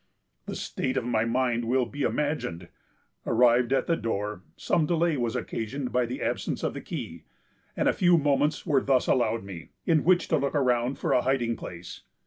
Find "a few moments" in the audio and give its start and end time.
7.87-8.65